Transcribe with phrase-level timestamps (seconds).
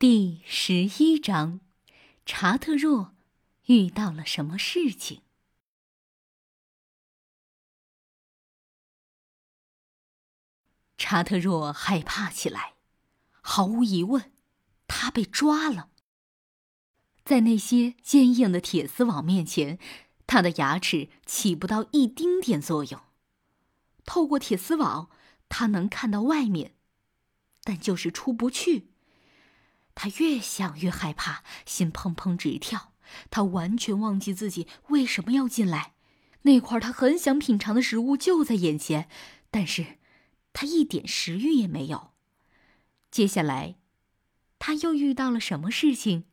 [0.00, 1.60] 第十一章，
[2.24, 3.14] 查特若
[3.66, 5.20] 遇到了什么事情？
[10.96, 12.76] 查特若害怕起来，
[13.42, 14.32] 毫无疑问，
[14.86, 15.90] 他被抓了。
[17.22, 19.78] 在那些坚硬的铁丝网面前，
[20.26, 23.02] 他的牙齿起不到一丁点作用。
[24.06, 25.10] 透过铁丝网，
[25.50, 26.74] 他能看到外面，
[27.62, 28.89] 但就是出不去。
[29.94, 32.92] 他越想越害怕，心砰砰直跳。
[33.30, 35.94] 他完全忘记自己为什么要进来。
[36.42, 39.08] 那块他很想品尝的食物就在眼前，
[39.50, 39.98] 但是
[40.52, 42.12] 他一点食欲也没有。
[43.10, 43.74] 接下来，
[44.58, 46.24] 他又遇到了什么事情？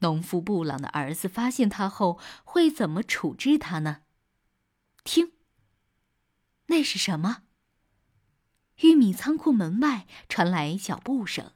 [0.00, 4.02] 农夫布朗的儿子发现他后会怎么处置他呢？
[5.02, 5.32] 听，
[6.66, 7.42] 那是什么？
[8.82, 11.52] 玉米仓库门外传来脚步声。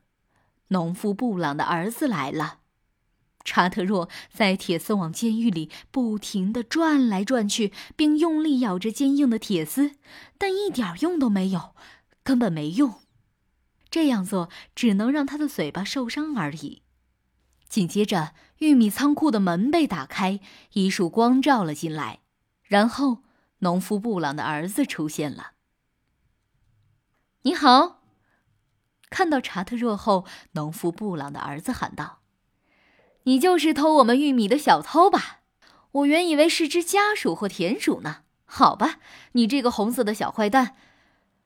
[0.74, 2.58] 农夫布朗的儿子来了。
[3.44, 9.92] 查特若在铁丝网监狱里不停地转来转去，并用力咬着坚硬的铁丝，
[10.36, 11.76] 但一点用都没有，
[12.24, 12.94] 根本没用。
[13.88, 16.82] 这样做只能让他的嘴巴受伤而已。
[17.68, 20.40] 紧接着，玉米仓库的门被打开，
[20.72, 22.20] 一束光照了进来，
[22.64, 23.18] 然后
[23.58, 25.52] 农夫布朗的儿子出现了。
[27.42, 28.03] 你好。
[29.14, 32.18] 看到查特若后，农夫布朗的儿子喊道
[33.22, 35.42] ：“你就是偷我们玉米的小偷吧？
[35.92, 38.22] 我原以为是只家鼠或田鼠呢。
[38.44, 38.98] 好吧，
[39.34, 40.74] 你这个红色的小坏蛋，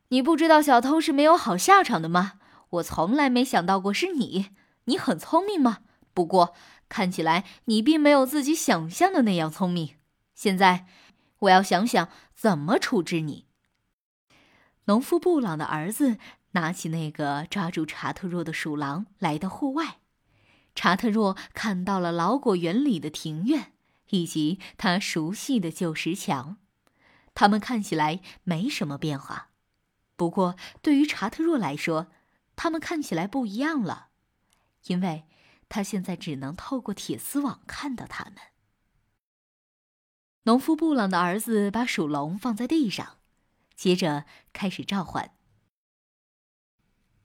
[0.09, 2.41] 你不知道小偷是没有好下场的吗？
[2.71, 4.49] 我从来没想到过是你。
[4.85, 5.81] 你很聪明吗？
[6.15, 6.55] 不过
[6.89, 9.97] 看起来你并没有自己想象的那样聪明。
[10.35, 10.87] 现在，
[11.41, 13.45] 我要想想怎么处置你。”
[14.89, 16.17] 农夫布朗的儿子。
[16.53, 19.99] 拿起那个抓住查特若的鼠狼，来到户外。
[20.75, 23.73] 查特若看到了老果园里的庭院，
[24.11, 26.59] 以及他熟悉的旧石墙。
[27.35, 29.50] 它们看起来没什么变化，
[30.17, 32.09] 不过对于查特若来说，
[32.56, 34.09] 它们看起来不一样了，
[34.87, 35.25] 因为
[35.69, 38.34] 他现在只能透过铁丝网看到它们。
[40.45, 43.19] 农夫布朗的儿子把鼠笼放在地上，
[43.77, 45.33] 接着开始召唤。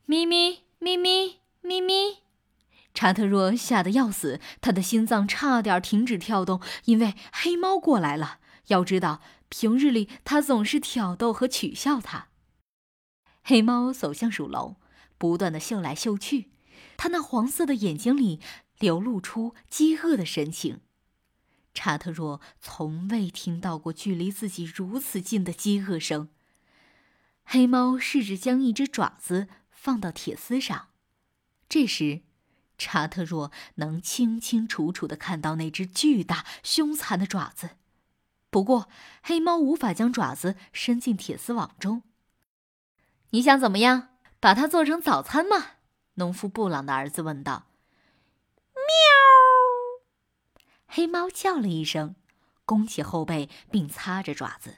[0.05, 2.19] 咪咪咪咪咪咪，
[2.93, 8.39] 查特若吓得要死，他的心脏差点停止跳动，因为黑猫过来了。
[8.67, 12.27] 要知道，平日里他总是挑逗和取笑他。
[13.43, 14.75] 黑猫走向鼠笼，
[15.17, 16.51] 不断的嗅来嗅去，
[16.97, 18.41] 它那黄色的眼睛里
[18.79, 20.81] 流露出饥饿的神情。
[21.73, 26.27] 查特若从未听到过距离自己如此近的饥饿声。
[27.45, 29.47] 黑猫试着将一只爪子。
[29.83, 30.87] 放到铁丝上，
[31.67, 32.21] 这时，
[32.77, 37.71] 查特若能清清楚楚的看到那只巨大凶残的爪子。
[38.49, 38.87] 不过，
[39.21, 42.01] 黑猫无法将爪子伸进铁丝网中。
[43.31, 44.07] 你想怎么样？
[44.39, 45.71] 把它做成早餐吗？
[46.13, 47.65] 农夫布朗的儿子问道。
[48.73, 50.63] 喵！
[50.87, 52.15] 黑猫叫了一声，
[52.63, 54.77] 弓起后背，并擦着爪子。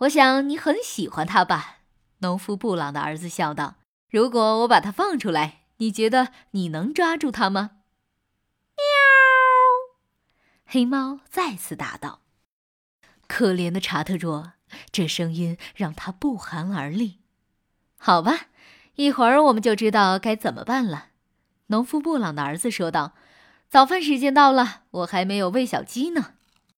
[0.00, 1.78] 我想你很喜欢它吧？
[2.18, 3.76] 农夫布朗的儿子笑道。
[4.12, 7.70] 如果我把它放出来，你觉得你能抓住它吗？
[8.76, 8.82] 喵！
[10.66, 12.20] 黑猫再次答道。
[13.26, 14.52] 可怜的查特若，
[14.90, 17.20] 这声音让他不寒而栗。
[17.96, 18.48] 好吧，
[18.96, 21.06] 一会儿我们就知道该怎么办了。
[21.68, 23.14] 农夫布朗的儿子说道
[23.70, 26.34] ：“早饭时间到了，我还没有喂小鸡呢。”